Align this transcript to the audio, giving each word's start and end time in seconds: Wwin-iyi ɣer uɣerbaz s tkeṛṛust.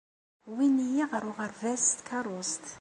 Wwin-iyi 0.49 1.03
ɣer 1.11 1.23
uɣerbaz 1.31 1.81
s 1.87 1.89
tkeṛṛust. 1.97 2.65